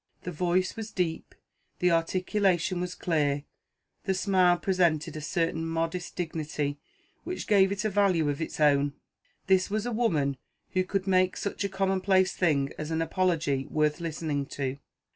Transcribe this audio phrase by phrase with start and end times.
[0.23, 1.35] The voice was deep;
[1.77, 3.43] the articulation was clear;
[4.05, 6.79] the smile presented a certain modest dignity
[7.23, 8.93] which gave it a value of its own.
[9.45, 10.37] This was a woman
[10.71, 14.79] who could make such a commonplace thing as an apology worth listening to.